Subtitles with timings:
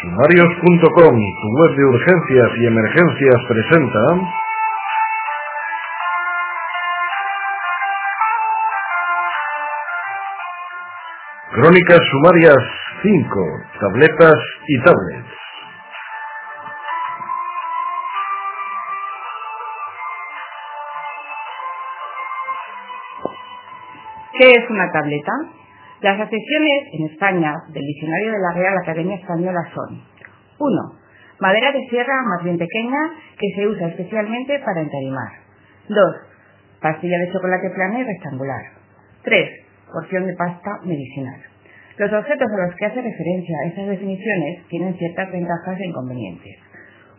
[0.00, 3.98] Sumarios.com, tu web de urgencias y emergencias presenta
[11.50, 12.64] Crónicas Sumarias
[13.02, 13.46] 5,
[13.80, 15.38] tabletas y tablets.
[24.38, 25.32] ¿Qué es una tableta?
[26.00, 30.00] Las acepciones en España del diccionario de la Real Academia Española son
[30.58, 30.98] 1.
[31.40, 32.98] Madera de sierra más bien pequeña
[33.36, 35.28] que se usa especialmente para entarimar.
[35.88, 35.98] 2.
[36.80, 38.62] Pastilla de chocolate plana y rectangular.
[39.24, 39.50] 3.
[39.92, 41.40] Porción de pasta medicinal.
[41.96, 46.58] Los objetos a los que hace referencia estas definiciones tienen ciertas ventajas e inconvenientes.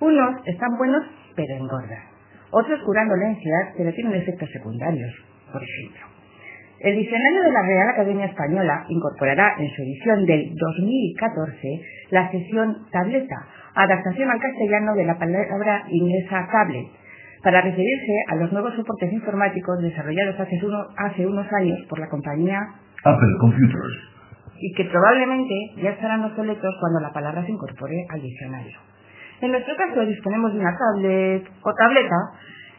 [0.00, 1.02] Unos están buenos
[1.34, 2.04] pero engordan.
[2.50, 5.12] Otros curan dolencias pero tienen efectos secundarios,
[5.50, 6.15] por ejemplo.
[6.80, 12.76] El diccionario de la Real Academia Española incorporará en su edición del 2014 la sesión
[12.92, 13.36] tableta,
[13.74, 16.86] adaptación al castellano de la palabra inglesa tablet,
[17.42, 20.60] para referirse a los nuevos soportes informáticos desarrollados hace,
[20.98, 22.60] hace unos años por la compañía
[23.04, 24.16] Apple Computers
[24.58, 28.78] y que probablemente ya estarán obsoletos cuando la palabra se incorpore al diccionario.
[29.40, 32.16] En nuestro caso disponemos de una tablet o tableta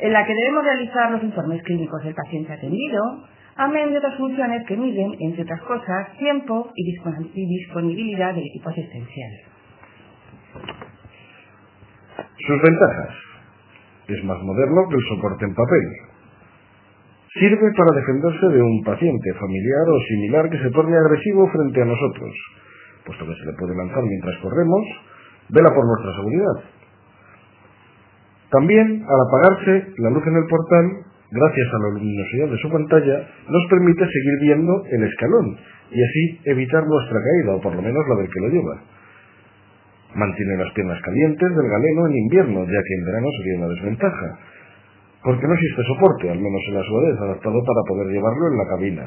[0.00, 3.24] en la que debemos realizar los informes clínicos del paciente atendido,
[3.56, 9.32] amén de otras funciones que miden, entre otras cosas, tiempo y disponibilidad del equipo asistencial.
[12.46, 13.14] Sus ventajas.
[14.08, 15.86] Es más moderno que el soporte en papel.
[17.34, 21.86] Sirve para defenderse de un paciente familiar o similar que se torne agresivo frente a
[21.86, 22.30] nosotros,
[23.06, 24.82] puesto que se le puede lanzar mientras corremos,
[25.48, 26.82] vela por nuestra seguridad.
[28.50, 30.84] También, al apagarse la luz en el portal,
[31.32, 33.16] gracias a la luminosidad de su pantalla,
[33.48, 35.56] nos permite seguir viendo el escalón
[35.90, 38.76] y así evitar nuestra caída, o por lo menos la del que lo lleva.
[40.14, 44.28] Mantiene las piernas calientes del galeno en invierno, ya que en verano sería una desventaja,
[45.24, 48.68] porque no existe soporte, al menos en la suadez, adaptado para poder llevarlo en la
[48.68, 49.04] cabina.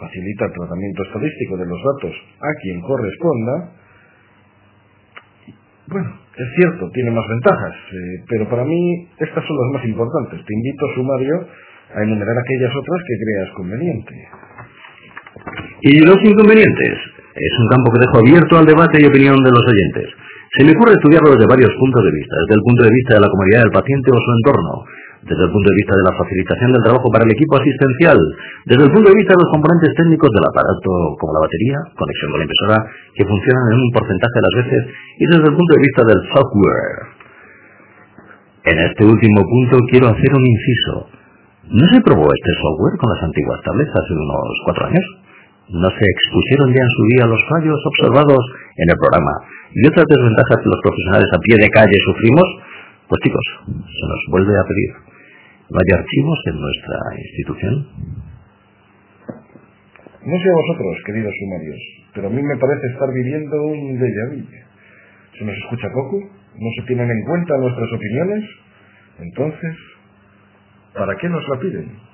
[0.00, 3.54] Facilita el tratamiento estadístico de los datos a quien corresponda.
[5.88, 10.44] Bueno, es cierto, tiene más ventajas, eh, pero para mí estas son las más importantes.
[10.44, 11.48] Te invito, sumario,
[11.96, 14.14] a enumerar aquellas otras que creas conveniente.
[15.80, 16.92] ¿Y los inconvenientes?
[17.32, 20.12] Es un campo que dejo abierto al debate y opinión de los oyentes.
[20.58, 23.20] Se me ocurre estudiarlo desde varios puntos de vista, desde el punto de vista de
[23.24, 24.74] la comodidad del paciente o su entorno,
[25.22, 28.18] desde el punto de vista de la facilitación del trabajo para el equipo asistencial,
[28.66, 32.28] desde el punto de vista de los componentes técnicos del aparato como la batería, conexión
[32.30, 32.78] con la impresora,
[33.14, 34.82] que funcionan en un porcentaje de las veces,
[35.18, 37.18] y desde el punto de vista del software.
[38.68, 40.94] En este último punto quiero hacer un inciso.
[41.68, 45.06] ¿No se probó este software con las antiguas tablets hace unos cuatro años?
[45.68, 48.40] ¿No se expusieron ya en su día los fallos observados
[48.76, 49.34] en el programa
[49.76, 52.48] y otras desventajas que los profesionales a pie de calle sufrimos?
[53.08, 54.92] Pues chicos, se nos vuelve a pedir.
[55.70, 57.74] ¿No hay archivos en nuestra institución?
[60.28, 61.80] No sé vosotros, queridos sumarios,
[62.12, 64.44] pero a mí me parece estar viviendo un déjà vu.
[65.38, 66.20] ¿Se nos escucha poco?
[66.20, 68.44] ¿No se tienen en cuenta nuestras opiniones?
[69.20, 69.76] Entonces,
[70.92, 72.07] ¿para qué nos la piden?